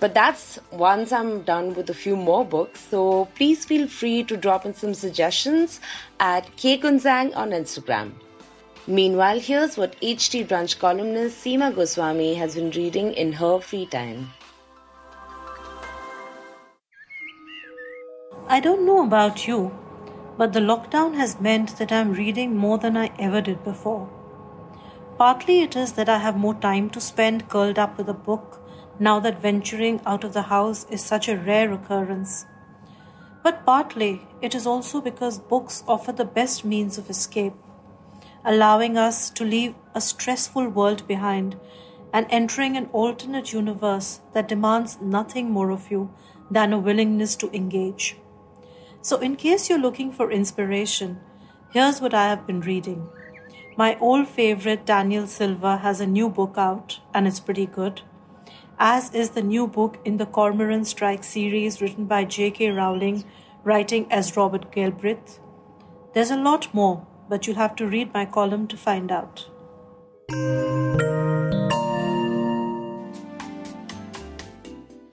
But 0.00 0.14
that's 0.14 0.60
once 0.70 1.10
I'm 1.10 1.42
done 1.42 1.74
with 1.74 1.90
a 1.90 1.94
few 1.94 2.16
more 2.16 2.44
books. 2.44 2.86
So 2.90 3.26
please 3.34 3.64
feel 3.64 3.88
free 3.88 4.22
to 4.24 4.36
drop 4.36 4.64
in 4.64 4.74
some 4.74 4.94
suggestions 4.94 5.80
at 6.20 6.56
Kunzang 6.56 7.36
on 7.36 7.50
Instagram. 7.50 8.12
Meanwhile, 8.86 9.40
here's 9.40 9.76
what 9.76 10.00
HT 10.00 10.46
Brunch 10.46 10.78
columnist 10.78 11.44
Seema 11.44 11.74
Goswami 11.74 12.34
has 12.34 12.54
been 12.54 12.70
reading 12.70 13.12
in 13.12 13.32
her 13.32 13.60
free 13.60 13.86
time. 13.86 14.30
I 18.46 18.60
don't 18.60 18.86
know 18.86 19.04
about 19.04 19.46
you, 19.46 19.76
but 20.38 20.54
the 20.54 20.60
lockdown 20.60 21.16
has 21.16 21.38
meant 21.38 21.76
that 21.78 21.92
I'm 21.92 22.12
reading 22.12 22.56
more 22.56 22.78
than 22.78 22.96
I 22.96 23.10
ever 23.18 23.42
did 23.42 23.62
before. 23.62 24.08
Partly 25.18 25.60
it 25.60 25.76
is 25.76 25.92
that 25.92 26.08
I 26.08 26.18
have 26.18 26.36
more 26.36 26.54
time 26.54 26.88
to 26.90 27.00
spend 27.00 27.48
curled 27.50 27.78
up 27.78 27.98
with 27.98 28.08
a 28.08 28.14
book 28.14 28.62
now 29.00 29.20
that 29.20 29.40
venturing 29.40 30.00
out 30.04 30.24
of 30.24 30.32
the 30.32 30.42
house 30.42 30.86
is 30.90 31.04
such 31.04 31.28
a 31.28 31.36
rare 31.36 31.72
occurrence. 31.72 32.46
But 33.42 33.64
partly 33.64 34.26
it 34.42 34.54
is 34.54 34.66
also 34.66 35.00
because 35.00 35.38
books 35.38 35.84
offer 35.86 36.12
the 36.12 36.24
best 36.24 36.64
means 36.64 36.98
of 36.98 37.08
escape, 37.08 37.54
allowing 38.44 38.96
us 38.96 39.30
to 39.30 39.44
leave 39.44 39.74
a 39.94 40.00
stressful 40.00 40.68
world 40.68 41.06
behind 41.06 41.56
and 42.12 42.26
entering 42.30 42.76
an 42.76 42.86
alternate 42.92 43.52
universe 43.52 44.20
that 44.32 44.48
demands 44.48 44.98
nothing 45.00 45.50
more 45.50 45.70
of 45.70 45.90
you 45.90 46.12
than 46.50 46.72
a 46.72 46.78
willingness 46.78 47.36
to 47.36 47.54
engage. 47.54 48.16
So, 49.02 49.18
in 49.18 49.36
case 49.36 49.68
you're 49.68 49.78
looking 49.78 50.10
for 50.10 50.30
inspiration, 50.30 51.20
here's 51.70 52.00
what 52.00 52.14
I 52.14 52.28
have 52.28 52.46
been 52.46 52.60
reading. 52.60 53.08
My 53.76 53.96
old 54.00 54.26
favorite 54.26 54.86
Daniel 54.86 55.26
Silva 55.26 55.76
has 55.76 56.00
a 56.00 56.06
new 56.06 56.28
book 56.28 56.54
out, 56.56 57.00
and 57.14 57.28
it's 57.28 57.38
pretty 57.38 57.66
good 57.66 58.02
as 58.78 59.12
is 59.12 59.30
the 59.30 59.42
new 59.42 59.66
book 59.66 59.98
in 60.04 60.16
the 60.16 60.26
Cormoran 60.26 60.84
Strike 60.84 61.24
series 61.24 61.80
written 61.82 62.04
by 62.04 62.24
J.K. 62.24 62.70
Rowling, 62.70 63.24
writing 63.64 64.06
as 64.10 64.36
Robert 64.36 64.70
Galbraith. 64.70 65.40
There's 66.14 66.30
a 66.30 66.36
lot 66.36 66.72
more, 66.72 67.06
but 67.28 67.46
you'll 67.46 67.56
have 67.56 67.76
to 67.76 67.86
read 67.86 68.14
my 68.14 68.24
column 68.24 68.68
to 68.68 68.76
find 68.76 69.10
out. 69.10 69.46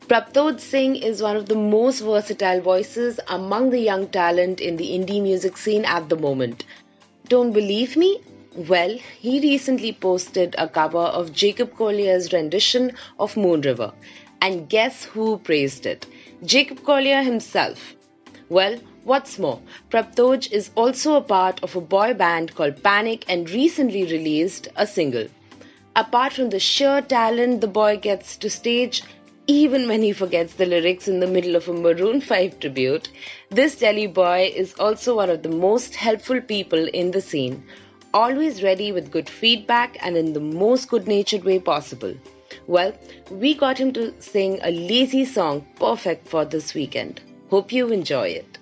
Prabhtoj 0.07 0.60
Singh 0.60 0.95
is 0.98 1.22
one 1.24 1.36
of 1.36 1.48
the 1.48 1.55
most 1.55 2.01
versatile 2.01 2.62
voices 2.62 3.19
among 3.27 3.72
the 3.72 3.79
young 3.79 4.07
talent 4.07 4.62
in 4.62 4.77
the 4.77 4.89
indie 4.89 5.22
music 5.22 5.57
scene 5.57 5.84
at 5.84 6.10
the 6.10 6.15
moment. 6.15 6.65
Don't 7.27 7.51
believe 7.51 7.98
me? 7.98 8.22
Well, 8.55 8.97
he 9.19 9.41
recently 9.41 9.91
posted 9.91 10.55
a 10.57 10.69
cover 10.69 10.97
of 10.97 11.33
Jacob 11.33 11.75
Collier's 11.75 12.31
rendition 12.31 12.93
of 13.19 13.35
Moon 13.35 13.59
River. 13.59 13.91
And 14.39 14.69
guess 14.69 15.03
who 15.03 15.39
praised 15.39 15.85
it? 15.85 16.05
Jacob 16.41 16.81
Collier 16.85 17.21
himself. 17.21 17.95
Well, 18.47 18.77
what's 19.03 19.38
more, 19.38 19.59
Prabhtoj 19.89 20.53
is 20.53 20.69
also 20.75 21.15
a 21.15 21.21
part 21.21 21.62
of 21.63 21.75
a 21.75 21.81
boy 21.81 22.13
band 22.13 22.55
called 22.55 22.81
Panic 22.81 23.25
and 23.27 23.50
recently 23.50 24.05
released 24.05 24.69
a 24.77 24.88
single. 24.88 25.27
Apart 25.93 26.31
from 26.31 26.50
the 26.50 26.59
sheer 26.59 27.01
talent 27.01 27.59
the 27.59 27.67
boy 27.67 27.97
gets 27.97 28.38
to 28.38 28.50
stage, 28.50 29.03
even 29.47 29.89
when 29.89 30.01
he 30.01 30.13
forgets 30.13 30.53
the 30.53 30.65
lyrics 30.65 31.09
in 31.09 31.19
the 31.19 31.27
middle 31.27 31.57
of 31.57 31.67
a 31.67 31.74
Maroon 31.74 32.21
5 32.21 32.62
tribute, 32.62 33.09
this 33.50 33.75
Delhi 33.75 34.07
boy 34.07 34.53
is 34.55 34.74
also 34.79 35.17
one 35.17 35.29
of 35.29 35.43
the 35.43 35.50
most 35.50 35.93
helpful 35.93 36.39
people 36.39 36.88
in 36.88 37.12
the 37.12 37.21
scene, 37.21 37.62
always 38.15 38.63
ready 38.63 38.91
with 38.93 39.12
good 39.12 39.29
feedback 39.29 39.98
and 40.01 40.15
in 40.15 40.31
the 40.31 40.39
most 40.39 40.88
good 40.89 41.05
natured 41.05 41.43
way 41.43 41.60
possible. 41.60 42.15
Well, 42.65 42.93
we 43.29 43.53
got 43.53 43.77
him 43.77 43.91
to 43.93 44.13
sing 44.22 44.60
a 44.63 44.72
lazy 44.72 45.25
song 45.25 45.67
perfect 45.75 46.27
for 46.27 46.45
this 46.45 46.74
weekend. 46.74 47.22
Hope 47.50 47.72
you 47.74 47.89
enjoy 47.89 48.29
it. 48.29 48.57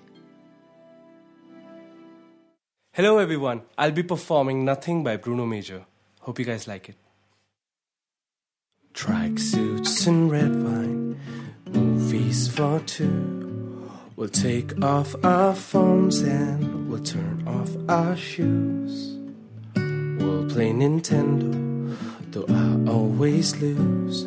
Hello 2.94 3.18
everyone, 3.18 3.62
I'll 3.78 3.92
be 3.92 4.04
performing 4.04 4.66
Nothing 4.66 5.04
by 5.04 5.18
Bruno 5.18 5.46
Major. 5.46 5.86
Hope 6.22 6.40
you 6.40 6.46
guys 6.46 6.68
like 6.68 6.90
it. 6.90 6.96
Track 8.94 9.40
suits 9.40 10.06
and 10.06 10.32
red 10.32 10.52
wine, 10.64 11.20
movies 11.68 12.48
for 12.48 12.80
two. 12.82 13.90
We'll 14.16 14.30
take 14.30 14.80
off 14.84 15.16
our 15.24 15.56
phones 15.56 16.22
and 16.22 16.88
we'll 16.88 17.04
turn 17.04 17.48
off 17.48 17.72
our 17.90 18.16
shoes. 18.16 19.23
We'll 20.24 20.50
play 20.50 20.72
Nintendo, 20.72 21.98
though 22.32 22.46
I 22.48 22.90
always 22.90 23.58
lose. 23.58 24.26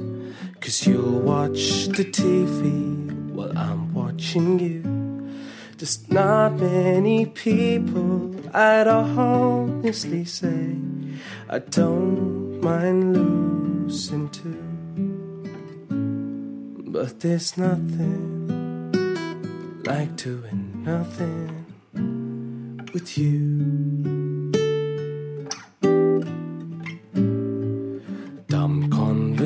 Cause 0.60 0.86
you'll 0.86 1.20
watch 1.20 1.86
the 1.86 2.04
TV 2.04 3.32
while 3.32 3.56
I'm 3.56 3.94
watching 3.94 4.58
you. 4.58 4.82
There's 5.78 6.06
not 6.10 6.60
many 6.60 7.24
people 7.24 8.34
I'd 8.54 8.86
honestly 8.88 10.26
say 10.26 10.76
I 11.48 11.60
don't 11.60 12.60
mind 12.60 13.16
losing 13.16 14.28
to. 14.30 14.50
But 16.90 17.20
there's 17.20 17.56
nothing 17.56 18.52
like 19.84 20.14
doing 20.16 20.82
nothing 20.84 21.64
with 22.92 23.16
you. 23.16 24.05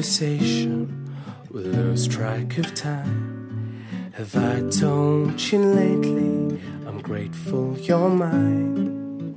Conversation, 0.00 1.14
we 1.50 1.60
lose 1.60 2.08
track 2.08 2.56
of 2.56 2.74
time. 2.74 3.84
Have 4.14 4.34
I 4.34 4.62
told 4.70 5.38
you 5.38 5.58
lately 5.58 6.58
I'm 6.86 7.02
grateful 7.02 7.76
you're 7.78 8.08
mine? 8.08 9.36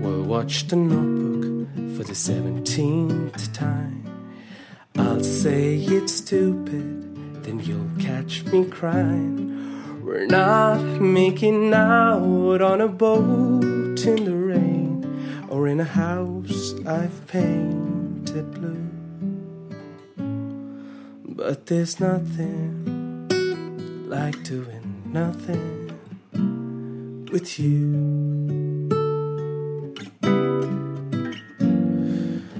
We'll 0.00 0.24
watch 0.24 0.66
the 0.66 0.74
notebook 0.74 1.68
for 1.96 2.02
the 2.02 2.12
17th 2.12 3.52
time. 3.52 4.02
I'll 4.96 5.22
say 5.22 5.76
it's 5.76 6.14
stupid 6.14 7.44
then 7.44 7.60
you'll 7.60 7.96
catch 8.00 8.42
me 8.46 8.64
crying. 8.64 10.02
We're 10.04 10.26
not 10.26 10.82
making 11.00 11.72
out 11.72 12.60
on 12.60 12.80
a 12.80 12.88
boat 12.88 14.04
in 14.04 14.24
the 14.24 14.34
rain 14.34 15.46
or 15.48 15.68
in 15.68 15.78
a 15.78 15.84
house 15.84 16.74
I've 16.84 17.28
painted 17.28 18.54
blue. 18.54 18.83
But 21.36 21.66
there's 21.66 21.98
nothing 21.98 23.26
like 24.08 24.40
doing 24.44 25.02
nothing 25.06 25.90
with 27.32 27.58
you. 27.58 28.88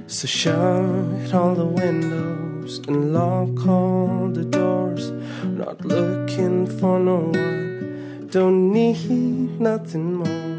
So 0.08 0.26
shut 0.26 1.32
all 1.32 1.54
the 1.54 1.64
windows 1.64 2.78
and 2.88 3.14
lock 3.14 3.64
all 3.64 4.30
the 4.32 4.44
doors. 4.44 5.12
Not 5.44 5.84
looking 5.84 6.66
for 6.66 6.98
no 6.98 7.30
one, 7.30 8.26
don't 8.32 8.72
need 8.72 9.60
nothing 9.60 10.14
more. 10.14 10.50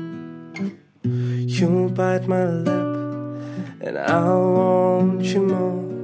You 1.04 1.90
bite 1.90 2.30
my 2.30 2.46
lip, 2.46 3.42
and 3.82 3.98
I'll 3.98 4.54
want 4.54 5.22
you 5.24 5.42
more 5.42 5.95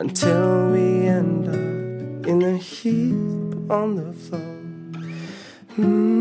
until 0.00 0.70
we 0.70 1.06
end 1.06 1.46
up 1.46 2.26
in 2.26 2.42
a 2.42 2.56
heap 2.56 3.70
on 3.70 3.96
the 3.96 4.12
floor. 4.14 4.40
Mm-hmm. 5.76 6.20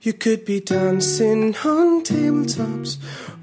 You 0.00 0.12
could 0.12 0.44
be 0.46 0.60
dancing 0.60 1.54
on 1.56 2.02
tabletops, 2.02 2.96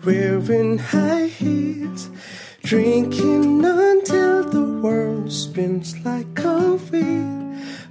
wearing 0.04 0.80
high 0.80 1.28
heels, 1.28 2.10
drinking 2.64 3.64
until 3.64 4.50
the 4.50 4.80
world 4.82 5.32
spins 5.32 6.04
like 6.04 6.40
a 6.40 6.78
wheel. 6.90 7.33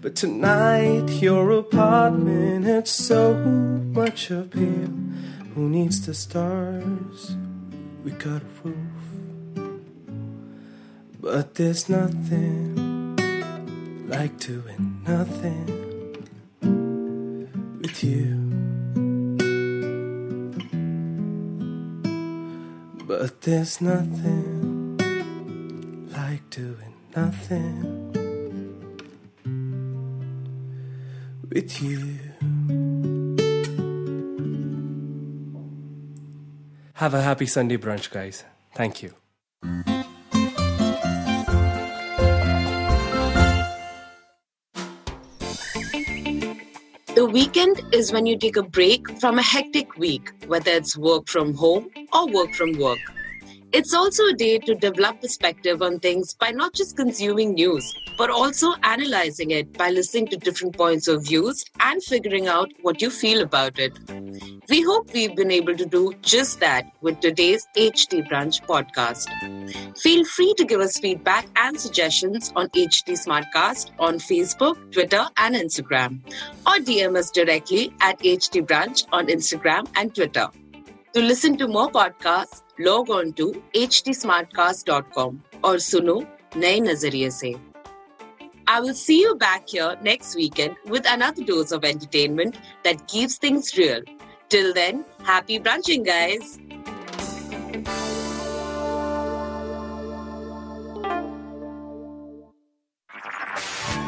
But 0.03 0.17
tonight, 0.17 1.09
your 1.23 1.49
apartment 1.53 2.65
had 2.65 2.88
so 2.88 3.35
much 3.35 4.33
appeal. 4.33 4.91
Who 5.55 5.69
needs 5.69 6.05
the 6.05 6.12
stars? 6.12 7.37
We 8.03 8.11
got 8.11 8.43
a 8.43 8.47
roof. 8.65 9.77
But 11.21 11.55
there's 11.55 11.88
nothing 11.88 13.15
like 14.09 14.41
doing 14.41 15.05
nothing 15.07 16.27
with 17.81 18.03
you. 18.03 18.51
But 23.07 23.41
there's 23.43 23.81
nothing 23.81 24.99
like 26.11 26.51
doing 26.51 26.95
nothing 27.15 28.22
with 31.53 31.83
you. 31.83 32.19
Have 36.95 37.15
a 37.15 37.23
happy 37.23 37.47
Sunday 37.47 37.77
brunch, 37.77 38.11
guys. 38.11 38.45
Thank 38.75 39.03
you. 39.03 39.15
The 47.15 47.27
weekend 47.31 47.83
is 47.93 48.12
when 48.12 48.25
you 48.27 48.38
take 48.38 48.57
a 48.57 48.62
break 48.62 49.21
from 49.21 49.38
a 49.38 49.43
hectic 49.43 49.99
week, 49.99 50.33
whether 50.47 50.71
it's 50.71 50.97
work 50.97 51.29
from 51.29 51.55
home 51.55 51.91
or 52.12 52.29
work 52.29 52.55
from 52.55 52.73
work. 52.79 52.99
It's 53.73 53.95
also 53.95 54.27
a 54.27 54.35
day 54.35 54.59
to 54.59 54.75
develop 54.75 55.23
perspective 55.23 55.81
on 55.81 55.99
things 55.99 56.35
by 56.35 56.51
not 56.51 56.75
just 56.75 56.95
consuming 56.95 57.55
news, 57.55 57.95
but 58.19 58.29
also 58.29 58.75
analyzing 58.83 59.51
it 59.51 59.73
by 59.79 59.89
listening 59.89 60.27
to 60.27 60.37
different 60.37 60.77
points 60.77 61.09
of 61.09 61.25
views 61.25 61.65
and 61.81 62.03
figuring 62.05 62.49
out 62.49 62.71
what 62.83 63.01
you 63.01 63.09
feel 63.09 63.41
about 63.41 63.79
it. 63.79 63.99
We 64.69 64.83
hope 64.83 65.13
we've 65.15 65.35
been 65.35 65.51
able 65.51 65.75
to 65.75 65.87
do 65.87 66.13
just 66.21 66.61
that 66.61 66.93
with 67.01 67.21
today's 67.21 67.67
HT 67.75 68.29
Brunch 68.29 68.61
podcast. 68.67 69.27
Feel 69.99 70.27
free 70.27 70.53
to 70.59 70.67
give 70.67 70.81
us 70.81 70.99
feedback 70.99 71.47
and 71.57 71.81
suggestions 71.81 72.53
on 72.55 72.69
HT 72.69 73.13
Smartcast 73.13 73.91
on 73.99 74.17
Facebook, 74.17 74.77
Twitter, 74.93 75.27
and 75.39 75.55
Instagram, 75.55 76.21
or 76.67 76.77
DM 76.85 77.17
us 77.17 77.31
directly 77.31 77.91
at 78.03 78.19
HT 78.19 78.67
Brunch 78.67 79.07
on 79.13 79.29
Instagram 79.29 79.89
and 79.97 80.15
Twitter. 80.15 80.49
To 81.13 81.22
listen 81.22 81.58
to 81.58 81.68
more 81.68 81.90
podcasts, 81.90 82.63
log 82.80 83.10
on 83.10 83.34
to 83.34 83.63
htsmartcast.com 83.74 85.44
or 85.63 85.76
suno 85.92 86.18
नए 86.58 86.80
नजरिए 86.80 87.30
से 87.30 87.56
I 88.70 88.82
will 88.82 88.94
see 88.94 89.22
you 89.22 89.36
back 89.36 89.70
here 89.70 89.96
next 90.04 90.36
weekend 90.36 90.76
with 90.86 91.06
another 91.10 91.44
dose 91.44 91.72
of 91.72 91.86
entertainment 91.86 92.58
that 92.84 93.08
keeps 93.08 93.38
things 93.38 93.78
real. 93.78 94.02
Till 94.50 94.74
then, 94.74 95.06
happy 95.24 95.60
brunching, 95.60 96.04
guys. 96.04 96.60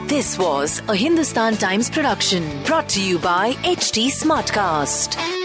This 0.10 0.38
was 0.38 0.82
a 0.90 0.96
Hindustan 0.96 1.56
Times 1.56 1.90
production 1.90 2.64
brought 2.64 2.90
to 2.90 3.02
you 3.02 3.20
by 3.20 3.54
HT 3.64 4.08
Smartcast. 4.08 5.43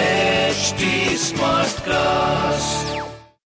HT 0.00 0.82
Smartcast. 1.16 2.99